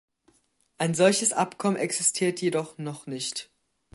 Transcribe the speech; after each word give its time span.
Ein 0.79 0.95
solches 0.95 1.31
Abkommen 1.31 1.77
existiert 1.77 2.41
jedoch 2.41 2.79
noch 2.79 3.05
nicht. 3.05 3.51